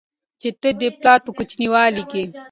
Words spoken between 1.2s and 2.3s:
په کوچينوالي کې